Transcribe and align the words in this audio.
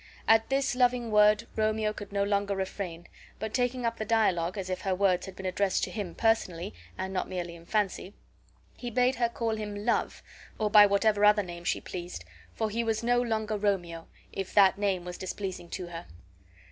At 0.27 0.49
this 0.49 0.73
loving 0.73 1.11
word 1.11 1.45
Romeo 1.55 1.93
could 1.93 2.11
no 2.11 2.23
longer 2.23 2.55
refrain, 2.55 3.05
but, 3.37 3.53
taking 3.53 3.85
up 3.85 3.97
the 3.97 4.03
dialogue 4.03 4.57
as 4.57 4.67
if 4.67 4.81
her 4.81 4.95
words 4.95 5.27
had 5.27 5.35
been 5.35 5.45
addressed 5.45 5.83
to 5.83 5.91
him 5.91 6.15
personally, 6.15 6.73
and 6.97 7.13
not 7.13 7.29
merely 7.29 7.55
in 7.55 7.67
fancy, 7.67 8.15
he 8.75 8.89
bade 8.89 9.17
her 9.17 9.29
call 9.29 9.57
him 9.57 9.85
Love, 9.85 10.23
or 10.57 10.71
by 10.71 10.87
whatever 10.87 11.23
other 11.23 11.43
name 11.43 11.63
she 11.63 11.79
pleased, 11.79 12.25
for 12.55 12.71
he 12.71 12.83
was 12.83 13.03
no 13.03 13.21
longer 13.21 13.59
Romeo, 13.59 14.07
if 14.33 14.55
that 14.55 14.79
name 14.79 15.05
was 15.05 15.19
displeasing 15.19 15.69
to 15.69 15.89
her. 15.89 16.07